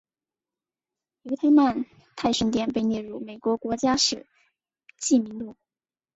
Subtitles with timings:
[1.25, 4.25] 犹他曼泰圣殿被列入美国国家史
[4.97, 5.55] 迹名录。